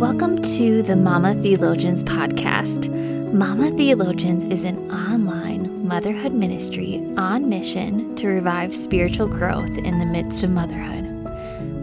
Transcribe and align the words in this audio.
Welcome 0.00 0.40
to 0.40 0.82
the 0.82 0.96
Momma 0.96 1.34
Theologians 1.34 2.02
podcast. 2.02 2.88
Momma 3.34 3.70
Theologians 3.72 4.46
is 4.46 4.64
an 4.64 4.90
online 4.90 5.86
motherhood 5.86 6.32
ministry 6.32 7.04
on 7.18 7.50
mission 7.50 8.16
to 8.16 8.26
revive 8.26 8.74
spiritual 8.74 9.26
growth 9.26 9.76
in 9.76 9.98
the 9.98 10.06
midst 10.06 10.42
of 10.42 10.52
motherhood. 10.52 11.04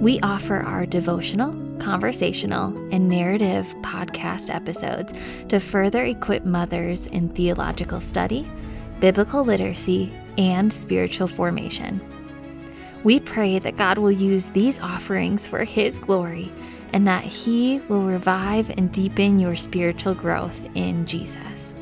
We 0.02 0.20
offer 0.22 0.62
our 0.62 0.88
devotional, 0.88 1.54
conversational, 1.78 2.76
and 2.92 3.08
narrative 3.08 3.68
podcast 3.84 4.52
episodes 4.52 5.14
to 5.50 5.60
further 5.60 6.04
equip 6.04 6.44
mothers 6.44 7.06
in 7.06 7.30
theological 7.30 8.02
study, 8.02 8.50
biblical 9.00 9.46
literacy, 9.46 10.12
and 10.40 10.74
spiritual 10.74 11.28
formation. 11.28 12.02
We 13.04 13.20
pray 13.20 13.60
that 13.60 13.78
God 13.78 14.00
will 14.00 14.12
use 14.12 14.48
these 14.48 14.80
offerings 14.80 15.46
for 15.46 15.64
His 15.64 16.00
glory 16.00 16.52
and 16.94 17.08
that 17.08 17.24
He 17.24 17.80
will 17.90 18.04
revive 18.04 18.70
and 18.72 18.92
deepen 18.92 19.40
your 19.40 19.56
spiritual 19.56 20.14
growth 20.14 20.68
in 20.76 21.06
Jesus. 21.06 21.74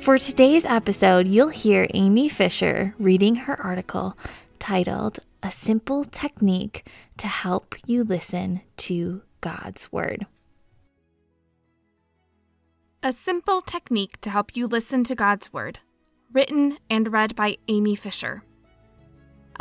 For 0.00 0.18
today's 0.18 0.64
episode, 0.64 1.28
you'll 1.28 1.48
hear 1.48 1.86
Amy 1.94 2.28
Fisher 2.28 2.94
reading 2.98 3.36
her 3.36 3.60
article 3.60 4.18
titled 4.58 5.20
A 5.42 5.50
Simple 5.50 6.04
Technique 6.04 6.86
to 7.18 7.28
Help 7.28 7.76
You 7.86 8.02
Listen 8.02 8.62
to 8.78 9.22
God's 9.40 9.92
Word. 9.92 10.26
A 13.02 13.12
Simple 13.12 13.60
Technique 13.60 14.20
to 14.20 14.30
Help 14.30 14.56
You 14.56 14.66
Listen 14.66 15.04
to 15.04 15.14
God's 15.14 15.52
Word, 15.52 15.80
written 16.32 16.78
and 16.88 17.12
read 17.12 17.36
by 17.36 17.58
Amy 17.68 17.94
Fisher. 17.94 18.42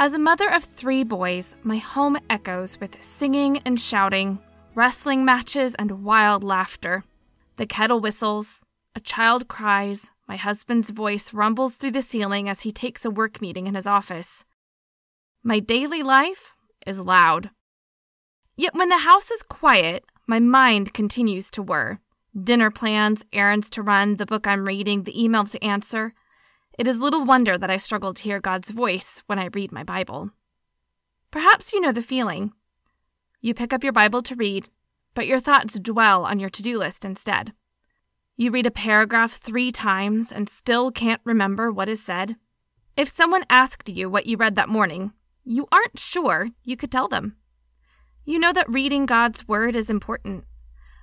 As 0.02 0.14
a 0.14 0.18
mother 0.18 0.50
of 0.50 0.64
three 0.64 1.04
boys, 1.04 1.58
my 1.62 1.78
home 1.78 2.18
echoes 2.28 2.80
with 2.80 3.04
singing 3.04 3.60
and 3.66 3.80
shouting, 3.80 4.40
wrestling 4.74 5.24
matches, 5.24 5.76
and 5.76 6.04
wild 6.04 6.44
laughter. 6.44 7.04
The 7.58 7.68
kettle 7.68 8.00
whistles, 8.00 8.64
a 8.96 9.00
child 9.00 9.48
cries, 9.48 10.10
my 10.28 10.38
husband's 10.38 10.90
voice 10.90 11.36
rumbles 11.36 11.76
through 11.76 11.92
the 11.92 12.02
ceiling 12.02 12.50
as 12.50 12.62
he 12.62 12.72
takes 12.72 13.06
a 13.06 13.12
work 13.12 13.42
meeting 13.42 13.68
in 13.68 13.76
his 13.76 13.86
office. 13.86 14.44
My 15.44 15.60
daily 15.60 16.02
life 16.02 16.56
is 16.88 17.00
loud. 17.00 17.52
Yet 18.58 18.74
when 18.74 18.90
the 18.90 19.06
house 19.06 19.30
is 19.30 19.44
quiet, 19.44 20.04
my 20.26 20.40
mind 20.40 20.96
continues 20.96 21.52
to 21.52 21.62
whir. 21.62 22.00
Dinner 22.44 22.72
plans, 22.72 23.24
errands 23.32 23.70
to 23.70 23.84
run, 23.84 24.16
the 24.16 24.26
book 24.26 24.48
I'm 24.48 24.66
reading, 24.66 25.04
the 25.04 25.24
email 25.24 25.44
to 25.44 25.64
answer. 25.64 26.16
It 26.78 26.88
is 26.88 27.00
little 27.00 27.26
wonder 27.26 27.58
that 27.58 27.70
I 27.70 27.78
struggle 27.78 28.14
to 28.14 28.24
hear 28.24 28.40
God's 28.40 28.72
voice 28.72 29.22
when 29.28 29.40
I 29.40 29.50
read 29.54 29.72
my 29.72 29.84
Bible. 29.84 30.32
Perhaps 31.30 31.74
you 31.74 31.82
know 31.82 31.92
the 31.92 32.02
feeling. 32.02 32.54
You 33.42 33.54
pick 33.54 33.74
up 33.74 33.84
your 33.84 33.94
Bible 33.94 34.22
to 34.22 34.36
read, 34.36 34.70
but 35.14 35.28
your 35.28 35.40
thoughts 35.40 35.80
dwell 35.80 36.26
on 36.26 36.40
your 36.40 36.50
to 36.50 36.62
do 36.62 36.78
list 36.78 37.04
instead. 37.04 37.54
You 38.38 38.52
read 38.52 38.66
a 38.66 38.72
paragraph 38.72 39.34
three 39.34 39.72
times 39.72 40.32
and 40.32 40.50
still 40.50 40.92
can't 40.92 41.22
remember 41.24 41.72
what 41.72 41.90
is 41.90 42.04
said. 42.04 42.38
If 42.96 43.10
someone 43.10 43.46
asked 43.50 43.90
you 43.90 44.10
what 44.10 44.26
you 44.26 44.38
read 44.38 44.56
that 44.56 44.70
morning, 44.70 45.12
you 45.44 45.68
aren't 45.72 46.00
sure 46.00 46.50
you 46.64 46.78
could 46.78 46.92
tell 46.92 47.08
them. 47.08 47.36
You 48.26 48.40
know 48.40 48.54
that 48.54 48.70
reading 48.70 49.06
God's 49.06 49.48
Word 49.48 49.76
is 49.76 49.90
important, 49.90 50.46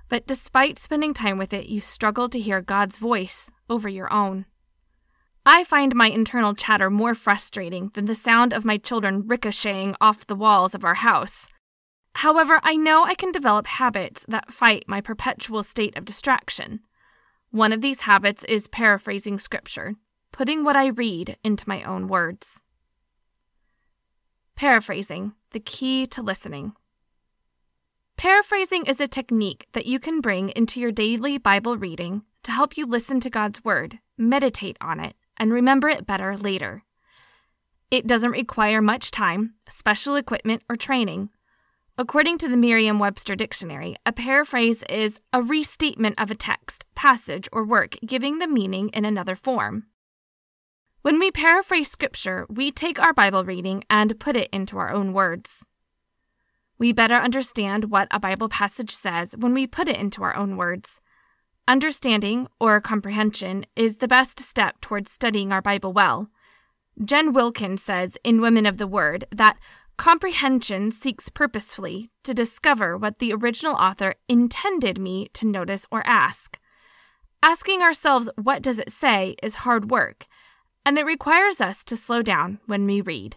but 0.09 0.27
despite 0.27 0.79
spending 0.79 1.13
time 1.13 1.39
with 1.39 1.53
it, 1.53 1.67
you 1.67 1.81
struggle 1.81 2.29
to 2.29 2.41
hear 2.41 2.61
God's 2.61 2.99
voice 2.99 3.51
over 3.69 3.89
your 3.89 4.13
own. 4.13 4.47
I 5.51 5.65
find 5.65 5.95
my 5.95 6.11
internal 6.11 6.55
chatter 6.55 6.91
more 6.91 7.15
frustrating 7.15 7.91
than 7.95 8.05
the 8.05 8.15
sound 8.15 8.53
of 8.53 8.67
my 8.67 8.77
children 8.77 9.27
ricocheting 9.27 9.97
off 9.99 10.27
the 10.27 10.35
walls 10.35 10.75
of 10.75 10.85
our 10.85 10.97
house. 10.97 11.49
However, 12.17 12.61
I 12.63 12.77
know 12.77 13.05
I 13.05 13.15
can 13.15 13.33
develop 13.33 13.67
habits 13.67 14.27
that 14.29 14.53
fight 14.53 14.85
my 14.87 15.01
perpetual 15.01 15.63
state 15.63 15.97
of 15.97 16.05
distraction. 16.05 16.81
One 17.51 17.73
of 17.73 17.81
these 17.81 18.03
habits 18.03 18.45
is 18.45 18.69
paraphrasing 18.69 19.39
scripture, 19.39 19.95
putting 20.33 20.65
what 20.65 20.77
I 20.77 20.89
read 20.89 21.39
into 21.43 21.67
my 21.67 21.83
own 21.83 22.09
words. 22.09 22.63
Paraphrasing, 24.55 25.33
the 25.53 25.61
key 25.61 26.07
to 26.09 26.21
listening. 26.21 26.75
Paraphrasing 28.19 28.85
is 28.85 29.01
a 29.01 29.09
technique 29.09 29.67
that 29.73 29.87
you 29.87 29.99
can 29.99 30.21
bring 30.21 30.51
into 30.51 30.79
your 30.79 30.93
daily 30.93 31.39
Bible 31.39 31.79
reading 31.79 32.21
to 32.43 32.53
help 32.53 32.77
you 32.77 32.85
listen 32.85 33.19
to 33.21 33.31
God's 33.31 33.65
Word, 33.65 33.99
meditate 34.19 34.77
on 34.83 35.01
it, 35.01 35.17
and 35.39 35.53
remember 35.53 35.89
it 35.89 36.07
better 36.07 36.37
later. 36.37 36.85
It 37.91 38.07
doesn't 38.07 38.33
require 38.33 38.83
much 38.83 39.11
time, 39.11 39.55
special 39.69 40.17
equipment, 40.17 40.63
or 40.69 40.77
training. 40.77 41.31
According 41.97 42.39
to 42.39 42.49
the 42.49 42.57
Merriam 42.57 42.99
Webster 42.99 43.35
Dictionary, 43.35 43.97
a 44.07 44.13
paraphrase 44.13 44.85
is 44.89 45.21
a 45.33 45.43
restatement 45.43 46.21
of 46.21 46.31
a 46.31 46.37
text, 46.37 46.85
passage, 46.95 47.49
or 47.51 47.65
work 47.65 47.97
giving 48.07 48.39
the 48.39 48.47
meaning 48.47 48.89
in 48.91 49.05
another 49.05 49.35
form. 49.35 49.87
When 51.03 51.19
we 51.19 51.31
paraphrase 51.31 51.91
Scripture, 51.91 52.47
we 52.49 52.71
take 52.71 53.01
our 53.01 53.13
Bible 53.13 53.45
reading 53.45 53.85
and 53.89 54.21
put 54.21 54.37
it 54.37 54.49
into 54.53 54.79
our 54.79 54.93
own 54.93 55.13
words. 55.13 55.65
We 56.79 56.93
better 56.93 57.15
understand 57.15 57.91
what 57.91 58.07
a 58.11 58.21
Bible 58.21 58.49
passage 58.49 58.91
says 58.91 59.35
when 59.37 59.55
we 59.55 59.67
put 59.67 59.89
it 59.89 59.97
into 59.97 60.23
our 60.23 60.37
own 60.37 60.57
words. 60.57 61.01
Understanding, 61.69 62.49
or 62.59 62.81
comprehension, 62.81 63.67
is 63.77 63.99
the 63.99 64.09
best 64.09 64.41
step 64.41 64.81
towards 64.81 65.13
studying 65.13 65.53
our 65.53 65.61
Bible 65.61 65.93
well. 65.93 66.31
Jen 67.05 67.35
Wilkins 67.35 67.83
says 67.83 68.17
in 68.25 68.41
Women 68.41 68.65
of 68.65 68.79
the 68.79 68.87
Word 68.87 69.27
that 69.31 69.59
comprehension 69.99 70.91
seeks 70.91 71.29
purposefully 71.29 72.11
to 72.25 72.33
discover 72.33 72.97
what 72.97 73.19
the 73.19 73.35
original 73.35 73.75
author 73.75 74.15
intended 74.31 74.99
me 74.99 75.29
to 75.35 75.47
notice 75.47 75.85
or 75.91 76.03
ask. 76.07 76.59
Asking 77.43 77.83
ourselves, 77.83 78.31
what 78.41 78.63
does 78.63 78.79
it 78.79 78.91
say, 78.91 79.37
is 79.43 79.57
hard 79.57 79.91
work, 79.91 80.25
and 80.87 80.99
it 80.99 81.05
requires 81.05 81.61
us 81.61 81.85
to 81.85 81.99
slow 81.99 82.23
down 82.23 82.61
when 82.65 82.87
we 82.87 83.03
read. 83.03 83.37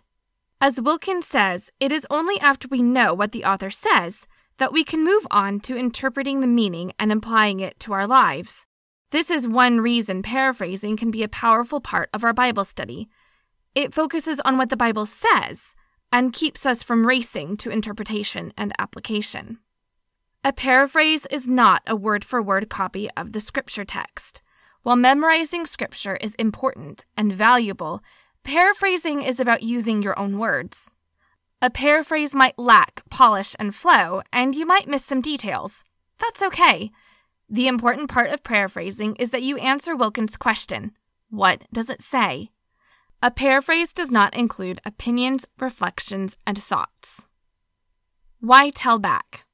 As 0.62 0.80
Wilkins 0.80 1.28
says, 1.28 1.70
it 1.82 1.92
is 1.92 2.08
only 2.10 2.40
after 2.40 2.70
we 2.70 2.82
know 2.82 3.14
what 3.14 3.34
the 3.34 3.44
author 3.44 3.72
says 3.72 4.26
that 4.62 4.72
we 4.72 4.84
can 4.84 5.04
move 5.04 5.26
on 5.32 5.60
to 5.60 5.76
interpreting 5.76 6.40
the 6.40 6.46
meaning 6.46 6.94
and 7.00 7.12
applying 7.12 7.62
it 7.62 7.80
to 7.80 7.94
our 7.94 8.06
lives. 8.06 8.68
This 9.10 9.32
is 9.32 9.48
one 9.48 9.82
reason 9.82 10.22
paraphrasing 10.22 10.98
can 10.98 11.10
be 11.10 11.24
a 11.24 11.28
powerful 11.28 11.82
part 11.82 12.12
of 12.14 12.24
our 12.24 12.32
Bible 12.32 12.64
study. 12.64 13.10
It 13.74 13.92
focuses 13.92 14.40
on 14.42 14.60
what 14.60 14.70
the 14.70 14.78
Bible 14.78 15.08
says 15.08 15.74
and 16.12 16.32
keeps 16.32 16.64
us 16.68 16.84
from 16.84 17.08
racing 17.08 17.58
to 17.58 17.72
interpretation 17.72 18.54
and 18.56 18.72
application. 18.78 19.58
A 20.44 20.54
paraphrase 20.54 21.26
is 21.32 21.50
not 21.50 21.82
a 21.88 21.96
word 21.96 22.24
for 22.24 22.40
word 22.40 22.70
copy 22.70 23.10
of 23.18 23.32
the 23.32 23.42
scripture 23.42 23.84
text. 23.84 24.44
While 24.84 24.96
memorizing 24.96 25.66
scripture 25.66 26.18
is 26.18 26.36
important 26.36 27.04
and 27.18 27.34
valuable, 27.34 28.04
paraphrasing 28.44 29.24
is 29.24 29.40
about 29.40 29.64
using 29.64 30.04
your 30.04 30.20
own 30.20 30.38
words. 30.38 30.94
A 31.64 31.70
paraphrase 31.70 32.34
might 32.34 32.58
lack 32.58 33.04
polish 33.12 33.56
and 33.60 33.76
flow, 33.76 34.24
and 34.34 34.56
you 34.56 34.66
might 34.66 34.88
miss 34.88 35.06
some 35.06 35.22
details. 35.22 35.84
That's 36.20 36.42
okay. 36.42 36.90
The 37.48 37.68
important 37.68 38.10
part 38.10 38.32
of 38.32 38.44
paraphrasing 38.44 39.16
is 39.18 39.30
that 39.30 39.44
you 39.44 39.58
answer 39.58 39.96
Wilkins' 39.96 40.38
question 40.38 40.94
What 41.30 41.66
does 41.72 41.90
it 41.90 42.02
say? 42.02 42.50
A 43.22 43.30
paraphrase 43.30 43.94
does 43.94 44.10
not 44.10 44.34
include 44.36 44.82
opinions, 44.84 45.46
reflections, 45.60 46.36
and 46.48 46.58
thoughts. 46.58 47.28
Why 48.40 48.72
tell 48.72 48.98
back? 48.98 49.46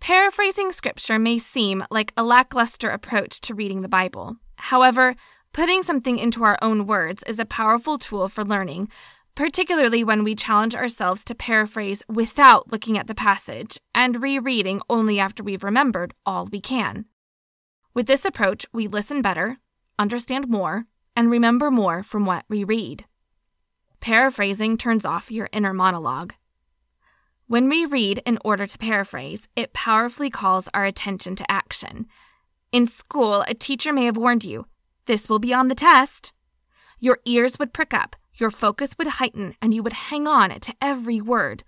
Paraphrasing 0.00 0.72
scripture 0.72 1.18
may 1.18 1.38
seem 1.38 1.86
like 1.90 2.12
a 2.18 2.22
lackluster 2.22 2.90
approach 2.90 3.40
to 3.40 3.54
reading 3.54 3.80
the 3.80 3.88
Bible. 3.88 4.36
However, 4.56 5.16
putting 5.54 5.82
something 5.82 6.18
into 6.18 6.44
our 6.44 6.58
own 6.60 6.86
words 6.86 7.22
is 7.26 7.38
a 7.38 7.46
powerful 7.46 7.96
tool 7.96 8.28
for 8.28 8.44
learning 8.44 8.90
particularly 9.34 10.04
when 10.04 10.22
we 10.22 10.34
challenge 10.34 10.76
ourselves 10.76 11.24
to 11.24 11.34
paraphrase 11.34 12.02
without 12.08 12.70
looking 12.70 12.96
at 12.96 13.06
the 13.06 13.14
passage 13.14 13.80
and 13.94 14.22
rereading 14.22 14.80
only 14.88 15.18
after 15.18 15.42
we've 15.42 15.64
remembered 15.64 16.14
all 16.24 16.48
we 16.50 16.60
can. 16.60 17.04
With 17.94 18.06
this 18.06 18.24
approach, 18.24 18.66
we 18.72 18.86
listen 18.86 19.22
better, 19.22 19.58
understand 19.98 20.48
more, 20.48 20.86
and 21.16 21.30
remember 21.30 21.70
more 21.70 22.02
from 22.02 22.24
what 22.24 22.44
we 22.48 22.64
read. 22.64 23.04
Paraphrasing 24.00 24.76
turns 24.76 25.04
off 25.04 25.30
your 25.30 25.48
inner 25.52 25.72
monologue. 25.72 26.34
When 27.46 27.68
we 27.68 27.84
read 27.84 28.22
in 28.24 28.38
order 28.44 28.66
to 28.66 28.78
paraphrase, 28.78 29.48
it 29.54 29.72
powerfully 29.72 30.30
calls 30.30 30.68
our 30.74 30.84
attention 30.84 31.36
to 31.36 31.50
action. 31.50 32.06
In 32.72 32.86
school, 32.86 33.44
a 33.46 33.54
teacher 33.54 33.92
may 33.92 34.06
have 34.06 34.16
warned 34.16 34.44
you, 34.44 34.66
this 35.06 35.28
will 35.28 35.38
be 35.38 35.52
on 35.52 35.68
the 35.68 35.74
test. 35.74 36.32
Your 37.00 37.18
ears 37.26 37.58
would 37.58 37.74
prick 37.74 37.92
up, 37.92 38.16
your 38.34 38.50
focus 38.50 38.96
would 38.98 39.06
heighten 39.06 39.54
and 39.62 39.72
you 39.72 39.82
would 39.82 39.92
hang 39.92 40.26
on 40.26 40.50
to 40.60 40.74
every 40.80 41.20
word. 41.20 41.64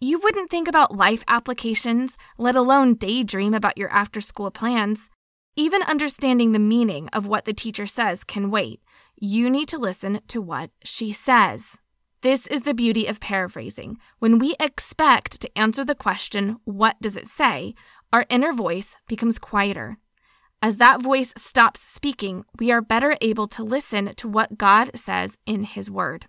You 0.00 0.18
wouldn't 0.18 0.50
think 0.50 0.68
about 0.68 0.96
life 0.96 1.24
applications, 1.28 2.16
let 2.38 2.56
alone 2.56 2.94
daydream 2.94 3.54
about 3.54 3.78
your 3.78 3.90
after 3.90 4.20
school 4.20 4.50
plans. 4.50 5.08
Even 5.56 5.82
understanding 5.82 6.52
the 6.52 6.58
meaning 6.58 7.08
of 7.14 7.26
what 7.26 7.46
the 7.46 7.54
teacher 7.54 7.86
says 7.86 8.24
can 8.24 8.50
wait. 8.50 8.82
You 9.18 9.48
need 9.48 9.68
to 9.68 9.78
listen 9.78 10.20
to 10.28 10.42
what 10.42 10.70
she 10.84 11.12
says. 11.12 11.78
This 12.20 12.46
is 12.46 12.62
the 12.62 12.74
beauty 12.74 13.06
of 13.06 13.20
paraphrasing. 13.20 13.98
When 14.18 14.38
we 14.38 14.54
expect 14.60 15.40
to 15.40 15.58
answer 15.58 15.84
the 15.84 15.94
question, 15.94 16.56
What 16.64 17.00
does 17.00 17.16
it 17.16 17.26
say? 17.26 17.74
our 18.12 18.24
inner 18.28 18.52
voice 18.52 18.96
becomes 19.08 19.38
quieter. 19.38 19.98
As 20.62 20.78
that 20.78 21.02
voice 21.02 21.32
stops 21.36 21.80
speaking, 21.80 22.44
we 22.58 22.70
are 22.70 22.80
better 22.80 23.16
able 23.20 23.46
to 23.48 23.62
listen 23.62 24.14
to 24.16 24.28
what 24.28 24.58
God 24.58 24.90
says 24.94 25.38
in 25.46 25.64
His 25.64 25.90
Word. 25.90 26.26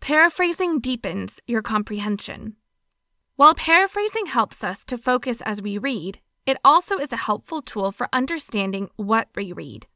Paraphrasing 0.00 0.80
deepens 0.80 1.40
your 1.46 1.62
comprehension. 1.62 2.56
While 3.36 3.54
paraphrasing 3.54 4.26
helps 4.26 4.64
us 4.64 4.84
to 4.86 4.98
focus 4.98 5.40
as 5.42 5.62
we 5.62 5.78
read, 5.78 6.20
it 6.46 6.56
also 6.64 6.96
is 6.96 7.12
a 7.12 7.16
helpful 7.16 7.60
tool 7.60 7.92
for 7.92 8.08
understanding 8.12 8.88
what 8.96 9.28
we 9.36 9.52
read. 9.52 9.86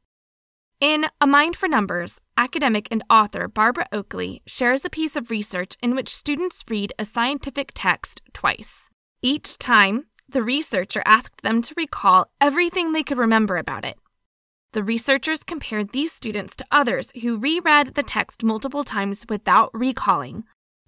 In 0.79 1.07
A 1.19 1.25
Mind 1.25 1.55
for 1.55 1.67
Numbers, 1.67 2.19
academic 2.37 2.87
and 2.91 3.03
author 3.09 3.47
Barbara 3.47 3.87
Oakley 3.91 4.41
shares 4.45 4.85
a 4.85 4.89
piece 4.89 5.15
of 5.15 5.31
research 5.31 5.75
in 5.81 5.95
which 5.95 6.15
students 6.15 6.63
read 6.69 6.93
a 6.99 7.05
scientific 7.05 7.71
text 7.73 8.21
twice. 8.33 8.89
Each 9.21 9.57
time, 9.57 10.05
the 10.29 10.43
researcher 10.43 11.03
asked 11.05 11.41
them 11.41 11.61
to 11.61 11.73
recall 11.77 12.29
everything 12.41 12.91
they 12.91 13.03
could 13.03 13.17
remember 13.17 13.57
about 13.57 13.85
it. 13.85 13.97
The 14.73 14.83
researchers 14.83 15.43
compared 15.43 15.91
these 15.91 16.11
students 16.11 16.55
to 16.55 16.65
others 16.71 17.11
who 17.21 17.37
reread 17.37 17.93
the 17.93 18.03
text 18.03 18.43
multiple 18.43 18.83
times 18.83 19.25
without 19.29 19.69
recalling, 19.73 20.43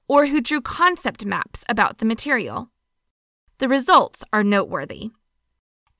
or 0.07 0.25
who 0.25 0.41
drew 0.41 0.61
concept 0.61 1.25
maps 1.25 1.63
about 1.69 1.99
the 1.99 2.05
material. 2.05 2.71
The 3.59 3.67
results 3.67 4.23
are 4.33 4.43
noteworthy. 4.43 5.11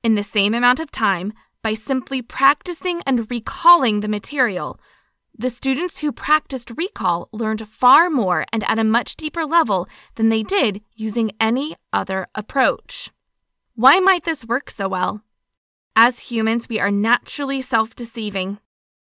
In 0.02 0.14
the 0.14 0.22
same 0.22 0.52
amount 0.52 0.80
of 0.80 0.90
time, 0.90 1.32
by 1.62 1.74
simply 1.74 2.22
practicing 2.22 3.02
and 3.06 3.30
recalling 3.30 4.00
the 4.00 4.08
material, 4.08 4.78
the 5.38 5.50
students 5.50 5.98
who 5.98 6.12
practiced 6.12 6.72
recall 6.76 7.28
learned 7.32 7.68
far 7.68 8.08
more 8.08 8.44
and 8.52 8.64
at 8.64 8.78
a 8.78 8.84
much 8.84 9.16
deeper 9.16 9.44
level 9.44 9.88
than 10.14 10.28
they 10.28 10.42
did 10.42 10.80
using 10.94 11.32
any 11.38 11.76
other 11.92 12.26
approach. 12.34 13.10
Why 13.78 14.00
might 14.00 14.24
this 14.24 14.46
work 14.46 14.70
so 14.70 14.88
well? 14.88 15.22
As 15.94 16.30
humans, 16.30 16.66
we 16.66 16.80
are 16.80 16.90
naturally 16.90 17.60
self 17.60 17.94
deceiving. 17.94 18.56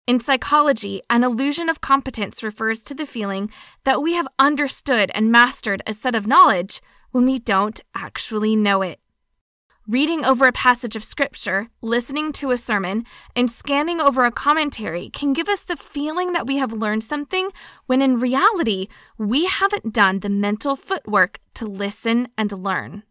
In 0.07 0.19
psychology, 0.19 0.99
an 1.11 1.23
illusion 1.23 1.69
of 1.69 1.79
competence 1.79 2.41
refers 2.41 2.83
to 2.85 2.95
the 2.95 3.05
feeling 3.05 3.51
that 3.83 4.01
we 4.01 4.15
have 4.15 4.27
understood 4.39 5.11
and 5.13 5.31
mastered 5.31 5.83
a 5.85 5.93
set 5.93 6.15
of 6.15 6.25
knowledge 6.25 6.81
when 7.11 7.23
we 7.23 7.37
don't 7.37 7.81
actually 7.93 8.55
know 8.55 8.81
it. 8.81 8.99
Reading 9.87 10.25
over 10.25 10.47
a 10.47 10.51
passage 10.51 10.95
of 10.95 11.03
scripture, 11.03 11.69
listening 11.83 12.31
to 12.31 12.49
a 12.49 12.57
sermon, 12.57 13.05
and 13.35 13.51
scanning 13.51 14.01
over 14.01 14.25
a 14.25 14.31
commentary 14.31 15.07
can 15.11 15.33
give 15.33 15.49
us 15.49 15.61
the 15.61 15.77
feeling 15.77 16.33
that 16.33 16.47
we 16.47 16.57
have 16.57 16.73
learned 16.73 17.03
something 17.03 17.51
when 17.85 18.01
in 18.01 18.19
reality, 18.19 18.87
we 19.19 19.45
haven't 19.45 19.93
done 19.93 20.21
the 20.21 20.31
mental 20.31 20.75
footwork 20.75 21.37
to 21.53 21.67
listen 21.67 22.27
and 22.39 22.51
learn. 22.51 23.03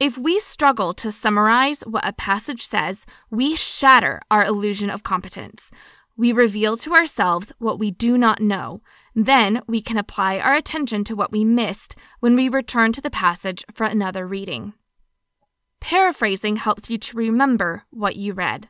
If 0.00 0.16
we 0.16 0.38
struggle 0.38 0.94
to 0.94 1.10
summarize 1.10 1.80
what 1.80 2.06
a 2.06 2.12
passage 2.12 2.64
says, 2.64 3.04
we 3.30 3.56
shatter 3.56 4.20
our 4.30 4.44
illusion 4.44 4.90
of 4.90 5.02
competence. 5.02 5.72
We 6.16 6.32
reveal 6.32 6.76
to 6.76 6.94
ourselves 6.94 7.52
what 7.58 7.80
we 7.80 7.90
do 7.90 8.16
not 8.16 8.40
know. 8.40 8.80
Then 9.16 9.60
we 9.66 9.82
can 9.82 9.96
apply 9.96 10.38
our 10.38 10.54
attention 10.54 11.02
to 11.04 11.16
what 11.16 11.32
we 11.32 11.44
missed 11.44 11.96
when 12.20 12.36
we 12.36 12.48
return 12.48 12.92
to 12.92 13.00
the 13.00 13.10
passage 13.10 13.64
for 13.74 13.86
another 13.86 14.24
reading. 14.24 14.74
Paraphrasing 15.80 16.56
helps 16.56 16.88
you 16.88 16.98
to 16.98 17.16
remember 17.16 17.82
what 17.90 18.14
you 18.14 18.34
read. 18.34 18.68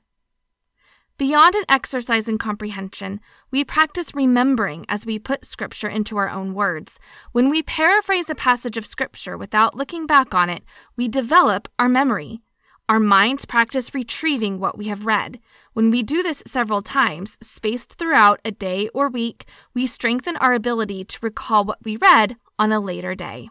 Beyond 1.19 1.57
an 1.57 1.65
exercise 1.69 2.29
in 2.29 2.39
comprehension, 2.39 3.19
we 3.51 3.65
practice 3.65 4.15
remembering 4.15 4.87
as 4.89 5.05
we 5.05 5.19
put 5.19 5.45
Scripture 5.45 5.89
into 5.89 6.17
our 6.17 6.31
own 6.31 6.55
words. 6.55 7.01
When 7.33 7.51
we 7.51 7.65
paraphrase 7.65 8.31
a 8.31 8.37
passage 8.37 8.77
of 8.77 8.87
Scripture 8.87 9.37
without 9.37 9.75
looking 9.75 10.07
back 10.07 10.33
on 10.33 10.49
it, 10.49 10.63
we 10.97 11.09
develop 11.09 11.67
our 11.77 11.89
memory. 11.89 12.41
Our 12.89 13.01
minds 13.01 13.47
practice 13.47 13.93
retrieving 13.93 14.61
what 14.61 14.79
we 14.79 14.85
have 14.85 15.07
read. 15.07 15.41
When 15.73 15.91
we 15.91 16.05
do 16.05 16.23
this 16.23 16.45
several 16.47 16.83
times, 16.83 17.37
spaced 17.41 17.99
throughout 17.99 18.41
a 18.45 18.53
day 18.53 18.89
or 18.95 19.09
week, 19.09 19.45
we 19.75 19.89
strengthen 19.89 20.37
our 20.37 20.55
ability 20.55 21.03
to 21.03 21.19
recall 21.21 21.65
what 21.65 21.85
we 21.85 21.97
read 21.97 22.37
on 22.61 22.71
a 22.71 22.79
later 22.79 23.17
day. 23.17 23.49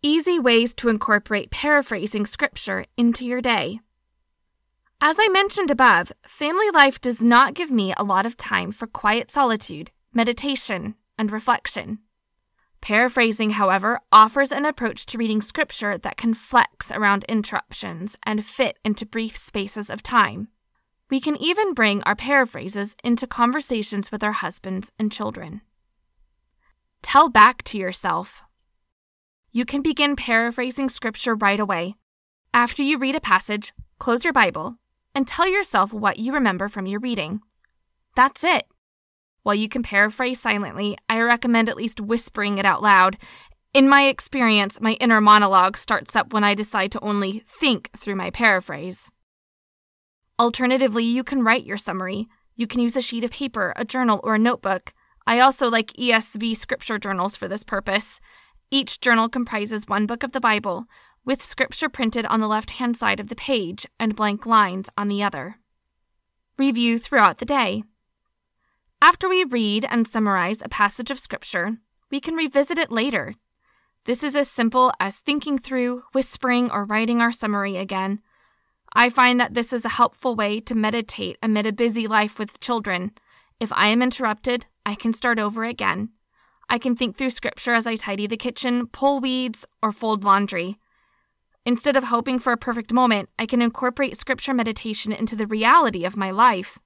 Easy 0.00 0.38
ways 0.38 0.74
to 0.74 0.88
incorporate 0.88 1.50
paraphrasing 1.50 2.24
Scripture 2.24 2.84
into 2.96 3.24
your 3.24 3.40
day. 3.40 3.80
As 5.04 5.16
I 5.18 5.26
mentioned 5.30 5.68
above, 5.68 6.12
family 6.22 6.70
life 6.70 7.00
does 7.00 7.20
not 7.20 7.54
give 7.54 7.72
me 7.72 7.92
a 7.96 8.04
lot 8.04 8.24
of 8.24 8.36
time 8.36 8.70
for 8.70 8.86
quiet 8.86 9.32
solitude, 9.32 9.90
meditation, 10.14 10.94
and 11.18 11.32
reflection. 11.32 11.98
Paraphrasing, 12.80 13.50
however, 13.50 13.98
offers 14.12 14.52
an 14.52 14.64
approach 14.64 15.04
to 15.06 15.18
reading 15.18 15.40
scripture 15.40 15.98
that 15.98 16.16
can 16.16 16.34
flex 16.34 16.92
around 16.92 17.24
interruptions 17.28 18.16
and 18.22 18.44
fit 18.44 18.78
into 18.84 19.04
brief 19.04 19.36
spaces 19.36 19.90
of 19.90 20.04
time. 20.04 20.46
We 21.10 21.18
can 21.18 21.36
even 21.36 21.74
bring 21.74 22.04
our 22.04 22.14
paraphrases 22.14 22.94
into 23.02 23.26
conversations 23.26 24.12
with 24.12 24.22
our 24.22 24.30
husbands 24.30 24.92
and 25.00 25.10
children. 25.10 25.62
Tell 27.02 27.28
back 27.28 27.64
to 27.64 27.76
yourself. 27.76 28.44
You 29.50 29.64
can 29.64 29.82
begin 29.82 30.14
paraphrasing 30.14 30.88
scripture 30.88 31.34
right 31.34 31.58
away. 31.58 31.96
After 32.54 32.84
you 32.84 32.98
read 32.98 33.16
a 33.16 33.20
passage, 33.20 33.72
close 33.98 34.22
your 34.22 34.32
Bible 34.32 34.76
and 35.14 35.26
tell 35.26 35.48
yourself 35.48 35.92
what 35.92 36.18
you 36.18 36.32
remember 36.32 36.68
from 36.68 36.86
your 36.86 37.00
reading. 37.00 37.40
That's 38.16 38.44
it. 38.44 38.64
While 39.42 39.54
you 39.54 39.68
can 39.68 39.82
paraphrase 39.82 40.40
silently, 40.40 40.96
I 41.08 41.20
recommend 41.20 41.68
at 41.68 41.76
least 41.76 42.00
whispering 42.00 42.58
it 42.58 42.64
out 42.64 42.82
loud. 42.82 43.16
In 43.74 43.88
my 43.88 44.06
experience, 44.06 44.80
my 44.80 44.92
inner 44.94 45.20
monologue 45.20 45.76
starts 45.76 46.14
up 46.14 46.32
when 46.32 46.44
I 46.44 46.54
decide 46.54 46.92
to 46.92 47.00
only 47.00 47.42
think 47.46 47.90
through 47.96 48.16
my 48.16 48.30
paraphrase. 48.30 49.10
Alternatively, 50.38 51.04
you 51.04 51.24
can 51.24 51.42
write 51.42 51.64
your 51.64 51.76
summary. 51.76 52.28
You 52.54 52.66
can 52.66 52.80
use 52.80 52.96
a 52.96 53.02
sheet 53.02 53.24
of 53.24 53.30
paper, 53.30 53.72
a 53.76 53.84
journal, 53.84 54.20
or 54.22 54.34
a 54.34 54.38
notebook. 54.38 54.92
I 55.26 55.40
also 55.40 55.70
like 55.70 55.92
ESV 55.94 56.56
scripture 56.56 56.98
journals 56.98 57.36
for 57.36 57.48
this 57.48 57.64
purpose. 57.64 58.20
Each 58.70 59.00
journal 59.00 59.28
comprises 59.28 59.86
one 59.86 60.06
book 60.06 60.22
of 60.22 60.32
the 60.32 60.40
Bible, 60.40 60.86
with 61.24 61.42
scripture 61.42 61.88
printed 61.88 62.26
on 62.26 62.40
the 62.40 62.48
left 62.48 62.70
hand 62.70 62.96
side 62.96 63.20
of 63.20 63.28
the 63.28 63.36
page 63.36 63.86
and 63.98 64.16
blank 64.16 64.46
lines 64.46 64.88
on 64.96 65.08
the 65.08 65.22
other. 65.22 65.56
Review 66.58 66.98
throughout 66.98 67.38
the 67.38 67.44
day. 67.44 67.84
After 69.00 69.28
we 69.28 69.44
read 69.44 69.84
and 69.90 70.06
summarize 70.06 70.62
a 70.62 70.68
passage 70.68 71.10
of 71.10 71.18
scripture, 71.18 71.78
we 72.10 72.20
can 72.20 72.34
revisit 72.34 72.78
it 72.78 72.92
later. 72.92 73.34
This 74.04 74.22
is 74.22 74.34
as 74.34 74.50
simple 74.50 74.92
as 74.98 75.18
thinking 75.18 75.58
through, 75.58 76.02
whispering, 76.12 76.70
or 76.70 76.84
writing 76.84 77.20
our 77.20 77.32
summary 77.32 77.76
again. 77.76 78.20
I 78.92 79.10
find 79.10 79.40
that 79.40 79.54
this 79.54 79.72
is 79.72 79.84
a 79.84 79.90
helpful 79.90 80.36
way 80.36 80.60
to 80.60 80.74
meditate 80.74 81.38
amid 81.42 81.66
a 81.66 81.72
busy 81.72 82.06
life 82.06 82.38
with 82.38 82.60
children. 82.60 83.12
If 83.60 83.72
I 83.72 83.88
am 83.88 84.02
interrupted, 84.02 84.66
I 84.84 84.96
can 84.96 85.12
start 85.12 85.38
over 85.38 85.64
again. 85.64 86.10
I 86.68 86.78
can 86.78 86.96
think 86.96 87.16
through 87.16 87.30
scripture 87.30 87.72
as 87.72 87.86
I 87.86 87.96
tidy 87.96 88.26
the 88.26 88.36
kitchen, 88.36 88.86
pull 88.88 89.20
weeds, 89.20 89.66
or 89.82 89.92
fold 89.92 90.24
laundry. 90.24 90.78
Instead 91.64 91.96
of 91.96 92.04
hoping 92.04 92.38
for 92.38 92.52
a 92.52 92.56
perfect 92.56 92.92
moment, 92.92 93.28
I 93.38 93.46
can 93.46 93.62
incorporate 93.62 94.16
scripture 94.16 94.54
meditation 94.54 95.12
into 95.12 95.36
the 95.36 95.46
reality 95.46 96.04
of 96.04 96.16
my 96.16 96.30
life. 96.30 96.78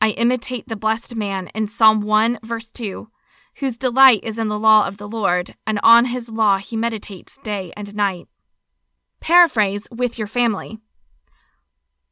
I 0.00 0.10
imitate 0.10 0.68
the 0.68 0.76
blessed 0.76 1.16
man 1.16 1.48
in 1.54 1.66
Psalm 1.66 2.02
1, 2.02 2.40
verse 2.42 2.70
2, 2.72 3.08
whose 3.56 3.78
delight 3.78 4.20
is 4.22 4.38
in 4.38 4.48
the 4.48 4.58
law 4.58 4.86
of 4.86 4.98
the 4.98 5.08
Lord, 5.08 5.54
and 5.66 5.80
on 5.82 6.06
his 6.06 6.28
law 6.28 6.58
he 6.58 6.76
meditates 6.76 7.38
day 7.38 7.72
and 7.76 7.94
night. 7.94 8.28
Paraphrase 9.20 9.88
with 9.90 10.18
your 10.18 10.28
family. 10.28 10.78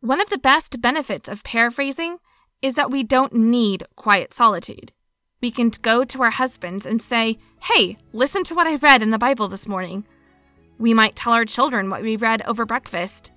One 0.01 0.21
of 0.21 0.31
the 0.31 0.39
best 0.39 0.81
benefits 0.81 1.29
of 1.29 1.45
paraphrasing 1.45 2.19
is 2.63 2.75
that 2.77 2.91
we 2.91 3.03
don't 3.03 3.35
need 3.35 3.85
quiet 3.95 4.33
solitude. 4.33 4.93
We 5.43 5.51
can 5.51 5.69
go 5.83 6.05
to 6.05 6.23
our 6.23 6.31
husbands 6.31 6.87
and 6.87 7.03
say, 7.03 7.39
Hey, 7.65 7.99
listen 8.15 8.45
to 8.45 8.55
what 8.55 8.67
I 8.67 8.77
read 8.77 9.03
in 9.03 9.11
the 9.11 9.19
Bible 9.19 9.49
this 9.49 9.69
morning. 9.69 10.07
We 10.79 10.95
might 10.95 11.17
tell 11.17 11.33
our 11.33 11.45
children 11.45 11.91
what 11.91 12.03
we 12.03 12.17
read 12.17 12.43
over 12.43 12.65
breakfast. 12.65 13.33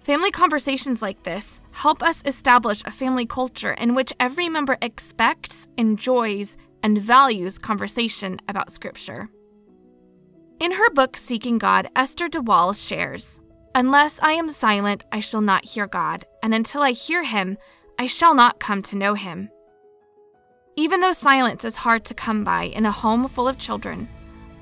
Family 0.00 0.30
conversations 0.30 1.02
like 1.02 1.22
this 1.22 1.60
help 1.72 2.02
us 2.02 2.22
establish 2.24 2.82
a 2.84 2.90
family 2.90 3.26
culture 3.26 3.72
in 3.72 3.94
which 3.94 4.12
every 4.18 4.48
member 4.48 4.76
expects, 4.82 5.68
enjoys, 5.76 6.56
and 6.82 7.00
values 7.00 7.58
conversation 7.58 8.38
about 8.48 8.72
Scripture. 8.72 9.28
In 10.58 10.72
her 10.72 10.90
book 10.90 11.16
Seeking 11.16 11.58
God, 11.58 11.88
Esther 11.96 12.28
de 12.28 12.40
Waal 12.40 12.72
shares 12.72 13.40
Unless 13.74 14.18
I 14.20 14.32
am 14.32 14.48
silent, 14.48 15.04
I 15.12 15.20
shall 15.20 15.40
not 15.40 15.64
hear 15.64 15.86
God, 15.86 16.24
and 16.42 16.52
until 16.52 16.82
I 16.82 16.90
hear 16.90 17.22
him, 17.22 17.56
I 17.98 18.06
shall 18.06 18.34
not 18.34 18.58
come 18.58 18.82
to 18.82 18.96
know 18.96 19.14
him. 19.14 19.48
Even 20.76 21.00
though 21.00 21.12
silence 21.12 21.64
is 21.64 21.76
hard 21.76 22.04
to 22.06 22.14
come 22.14 22.42
by 22.42 22.64
in 22.64 22.84
a 22.84 22.90
home 22.90 23.28
full 23.28 23.46
of 23.46 23.58
children, 23.58 24.08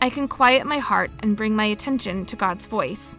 I 0.00 0.11
can 0.11 0.28
quiet 0.28 0.67
my 0.67 0.78
heart 0.78 1.11
and 1.21 1.37
bring 1.37 1.57
my 1.57 1.64
attention 1.67 2.25
to 2.26 2.37
God's 2.37 2.67
voice. 2.67 3.19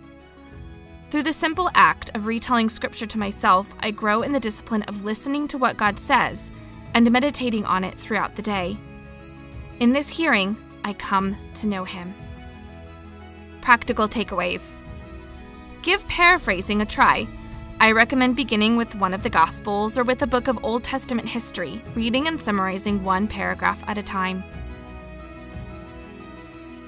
Through 1.10 1.24
the 1.24 1.34
simple 1.34 1.70
act 1.74 2.12
of 2.16 2.26
retelling 2.26 2.70
Scripture 2.70 3.08
to 3.08 3.18
myself, 3.18 3.74
I 3.80 3.92
grow 3.92 4.22
in 4.22 4.32
the 4.32 4.40
discipline 4.40 4.84
of 4.84 5.04
listening 5.04 5.48
to 5.50 5.58
what 5.58 5.78
God 5.78 6.00
says 6.00 6.52
and 6.94 7.12
meditating 7.12 7.66
on 7.66 7.84
it 7.84 7.96
throughout 7.96 8.36
the 8.36 8.42
day. 8.42 8.78
In 9.80 9.92
this 9.92 10.08
hearing, 10.08 10.56
I 10.84 10.94
come 10.94 11.36
to 11.56 11.68
know 11.68 11.84
Him. 11.84 12.14
Practical 13.62 14.08
takeaways 14.08 14.78
Give 15.82 16.06
paraphrasing 16.08 16.82
a 16.82 16.86
try. 16.86 17.28
I 17.80 17.94
recommend 17.94 18.36
beginning 18.36 18.76
with 18.76 18.96
one 18.96 19.14
of 19.14 19.24
the 19.24 19.30
Gospels 19.30 19.98
or 19.98 20.04
with 20.04 20.22
a 20.22 20.28
book 20.28 20.50
of 20.50 20.64
Old 20.64 20.84
Testament 20.84 21.28
history, 21.28 21.82
reading 21.96 22.28
and 22.28 22.42
summarizing 22.42 23.04
one 23.04 23.28
paragraph 23.28 23.82
at 23.88 23.98
a 23.98 24.04
time. 24.04 24.44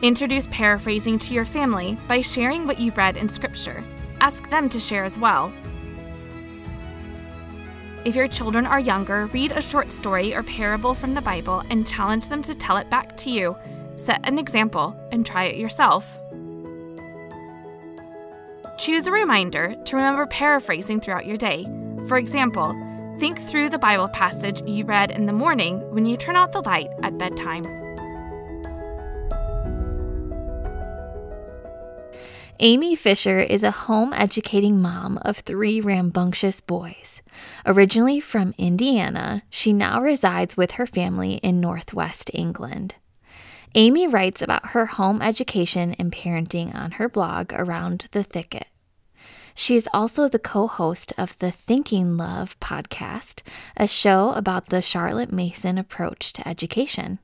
Introduce 0.01 0.47
paraphrasing 0.47 1.19
to 1.19 1.33
your 1.35 1.45
family 1.45 1.95
by 2.07 2.21
sharing 2.21 2.65
what 2.65 2.79
you 2.79 2.91
read 2.93 3.17
in 3.17 3.29
Scripture. 3.29 3.83
Ask 4.19 4.49
them 4.49 4.67
to 4.69 4.79
share 4.79 5.03
as 5.03 5.15
well. 5.15 5.53
If 8.03 8.15
your 8.15 8.27
children 8.27 8.65
are 8.65 8.79
younger, 8.79 9.27
read 9.27 9.51
a 9.51 9.61
short 9.61 9.91
story 9.91 10.33
or 10.33 10.41
parable 10.41 10.95
from 10.95 11.13
the 11.13 11.21
Bible 11.21 11.61
and 11.69 11.87
challenge 11.87 12.29
them 12.29 12.41
to 12.41 12.55
tell 12.55 12.77
it 12.77 12.89
back 12.89 13.15
to 13.17 13.29
you. 13.29 13.55
Set 13.95 14.27
an 14.27 14.39
example 14.39 14.95
and 15.11 15.23
try 15.23 15.43
it 15.43 15.57
yourself. 15.57 16.17
Choose 18.79 19.05
a 19.05 19.11
reminder 19.11 19.75
to 19.85 19.95
remember 19.95 20.25
paraphrasing 20.25 20.99
throughout 20.99 21.27
your 21.27 21.37
day. 21.37 21.67
For 22.07 22.17
example, 22.17 22.73
think 23.19 23.39
through 23.39 23.69
the 23.69 23.77
Bible 23.77 24.07
passage 24.07 24.63
you 24.65 24.83
read 24.83 25.11
in 25.11 25.27
the 25.27 25.33
morning 25.33 25.79
when 25.93 26.07
you 26.07 26.17
turn 26.17 26.35
out 26.35 26.53
the 26.53 26.63
light 26.63 26.89
at 27.03 27.19
bedtime. 27.19 27.90
Amy 32.63 32.95
Fisher 32.95 33.39
is 33.39 33.63
a 33.63 33.71
home 33.71 34.13
educating 34.13 34.79
mom 34.79 35.17
of 35.23 35.39
three 35.39 35.81
rambunctious 35.81 36.61
boys. 36.61 37.23
Originally 37.65 38.19
from 38.19 38.53
Indiana, 38.55 39.41
she 39.49 39.73
now 39.73 39.99
resides 39.99 40.55
with 40.55 40.73
her 40.73 40.85
family 40.85 41.33
in 41.37 41.59
Northwest 41.59 42.29
England. 42.35 42.93
Amy 43.73 44.05
writes 44.05 44.43
about 44.43 44.67
her 44.67 44.85
home 44.85 45.23
education 45.23 45.95
and 45.97 46.11
parenting 46.11 46.75
on 46.75 46.91
her 46.91 47.09
blog 47.09 47.51
Around 47.51 48.07
the 48.11 48.21
Thicket. 48.21 48.67
She 49.55 49.75
is 49.75 49.89
also 49.91 50.29
the 50.29 50.37
co 50.37 50.67
host 50.67 51.13
of 51.17 51.39
the 51.39 51.49
Thinking 51.49 52.15
Love 52.15 52.59
podcast, 52.59 53.41
a 53.75 53.87
show 53.87 54.33
about 54.33 54.67
the 54.67 54.83
Charlotte 54.83 55.31
Mason 55.31 55.79
approach 55.79 56.31
to 56.33 56.47
education. 56.47 57.17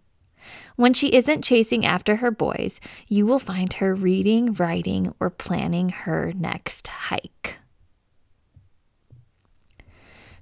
When 0.75 0.93
she 0.93 1.13
isn't 1.13 1.43
chasing 1.43 1.85
after 1.85 2.17
her 2.17 2.31
boys, 2.31 2.79
you 3.07 3.25
will 3.25 3.39
find 3.39 3.73
her 3.73 3.93
reading, 3.93 4.53
writing, 4.53 5.13
or 5.19 5.29
planning 5.29 5.89
her 5.89 6.33
next 6.35 6.87
hike. 6.87 7.57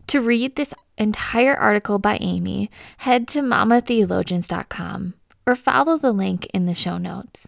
To 0.07 0.21
read 0.21 0.55
this 0.55 0.73
entire 0.97 1.55
article 1.55 1.99
by 1.99 2.17
Amy, 2.21 2.69
head 2.97 3.27
to 3.29 3.41
mommatheologians.com 3.41 5.13
or 5.47 5.55
follow 5.55 5.97
the 5.97 6.11
link 6.11 6.45
in 6.53 6.65
the 6.65 6.73
show 6.73 6.97
notes. 6.97 7.47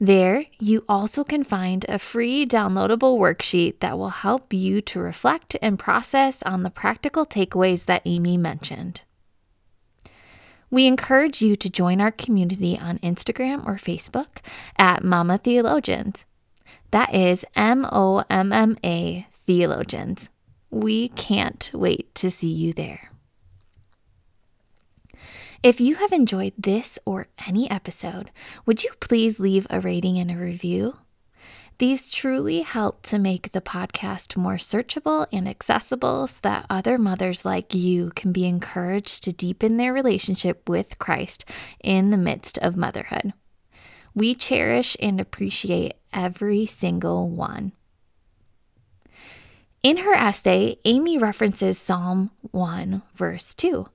There, 0.00 0.44
you 0.60 0.84
also 0.88 1.24
can 1.24 1.44
find 1.44 1.84
a 1.88 1.98
free 1.98 2.46
downloadable 2.46 3.18
worksheet 3.18 3.80
that 3.80 3.96
will 3.96 4.08
help 4.08 4.52
you 4.52 4.80
to 4.82 4.98
reflect 4.98 5.56
and 5.62 5.78
process 5.78 6.42
on 6.42 6.62
the 6.62 6.70
practical 6.70 7.24
takeaways 7.24 7.86
that 7.86 8.02
Amy 8.04 8.36
mentioned. 8.36 9.02
We 10.70 10.86
encourage 10.86 11.42
you 11.42 11.56
to 11.56 11.70
join 11.70 12.00
our 12.00 12.10
community 12.10 12.78
on 12.78 12.98
Instagram 12.98 13.66
or 13.66 13.76
Facebook 13.76 14.38
at 14.76 15.04
Momma 15.04 15.38
Theologians. 15.38 16.24
That 16.90 17.14
is 17.14 17.44
M 17.54 17.86
O 17.90 18.24
M 18.30 18.52
M 18.52 18.76
A 18.84 19.26
Theologians. 19.32 20.30
We 20.70 21.08
can't 21.08 21.70
wait 21.72 22.14
to 22.16 22.30
see 22.30 22.52
you 22.52 22.72
there. 22.72 23.10
If 25.62 25.80
you 25.80 25.94
have 25.94 26.12
enjoyed 26.12 26.52
this 26.58 26.98
or 27.06 27.28
any 27.46 27.70
episode, 27.70 28.30
would 28.66 28.84
you 28.84 28.90
please 29.00 29.40
leave 29.40 29.66
a 29.70 29.80
rating 29.80 30.18
and 30.18 30.30
a 30.30 30.36
review? 30.36 30.98
These 31.78 32.10
truly 32.10 32.60
help 32.60 33.02
to 33.04 33.18
make 33.18 33.50
the 33.50 33.60
podcast 33.60 34.36
more 34.36 34.56
searchable 34.56 35.26
and 35.32 35.48
accessible 35.48 36.28
so 36.28 36.38
that 36.42 36.66
other 36.70 36.98
mothers 36.98 37.44
like 37.44 37.74
you 37.74 38.12
can 38.14 38.30
be 38.30 38.46
encouraged 38.46 39.24
to 39.24 39.32
deepen 39.32 39.76
their 39.76 39.92
relationship 39.92 40.68
with 40.68 40.98
Christ 41.00 41.44
in 41.82 42.10
the 42.10 42.16
midst 42.16 42.58
of 42.58 42.76
motherhood. 42.76 43.32
We 44.14 44.36
cherish 44.36 44.96
and 45.00 45.20
appreciate 45.20 45.94
every 46.12 46.64
single 46.66 47.28
one. 47.28 47.72
In 49.82 49.96
her 49.98 50.14
essay, 50.14 50.76
Amy 50.84 51.18
references 51.18 51.76
Psalm 51.76 52.30
1, 52.52 53.02
verse 53.16 53.52
2. 53.52 53.86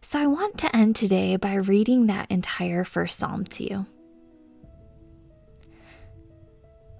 So 0.00 0.20
I 0.20 0.26
want 0.26 0.56
to 0.58 0.74
end 0.74 0.94
today 0.94 1.36
by 1.36 1.54
reading 1.54 2.06
that 2.06 2.30
entire 2.30 2.84
first 2.84 3.18
psalm 3.18 3.44
to 3.46 3.64
you. 3.64 3.86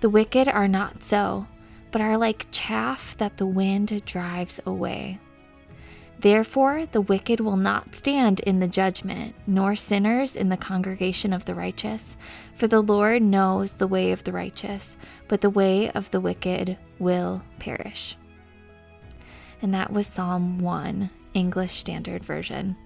The 0.00 0.10
wicked 0.10 0.48
are 0.48 0.68
not 0.68 1.02
so, 1.02 1.46
but 1.90 2.00
are 2.00 2.16
like 2.16 2.46
chaff 2.50 3.16
that 3.18 3.36
the 3.36 3.46
wind 3.46 4.04
drives 4.04 4.60
away. 4.66 5.18
Therefore, 6.18 6.86
the 6.86 7.02
wicked 7.02 7.40
will 7.40 7.56
not 7.56 7.94
stand 7.94 8.40
in 8.40 8.58
the 8.58 8.68
judgment, 8.68 9.34
nor 9.46 9.76
sinners 9.76 10.34
in 10.34 10.48
the 10.48 10.56
congregation 10.56 11.32
of 11.32 11.44
the 11.44 11.54
righteous. 11.54 12.16
For 12.54 12.66
the 12.66 12.82
Lord 12.82 13.22
knows 13.22 13.74
the 13.74 13.86
way 13.86 14.12
of 14.12 14.24
the 14.24 14.32
righteous, 14.32 14.96
but 15.28 15.40
the 15.42 15.50
way 15.50 15.90
of 15.90 16.10
the 16.10 16.20
wicked 16.20 16.78
will 16.98 17.42
perish 17.58 18.16
and 19.62 19.74
that 19.74 19.92
was 19.92 20.06
Psalm 20.06 20.58
1, 20.58 21.10
English 21.34 21.72
Standard 21.72 22.22
Version. 22.22 22.76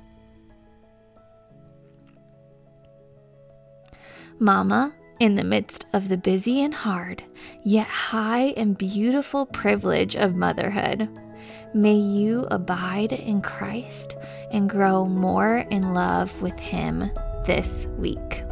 Mama, 4.38 4.95
in 5.21 5.35
the 5.35 5.45
midst 5.45 5.87
of 5.93 6.09
the 6.09 6.17
busy 6.17 6.62
and 6.62 6.75
hard, 6.75 7.23
yet 7.62 7.87
high 7.87 8.55
and 8.57 8.77
beautiful 8.77 9.47
privilege 9.47 10.17
of 10.17 10.35
motherhood, 10.35 11.09
may 11.75 11.95
you 11.95 12.47
abide 12.50 13.12
in 13.12 13.43
Christ 13.43 14.17
and 14.50 14.69
grow 14.69 15.05
more 15.07 15.59
in 15.71 15.95
love 15.95 16.43
with 16.43 16.59
Him 16.59 17.11
this 17.47 17.87
week. 17.99 18.43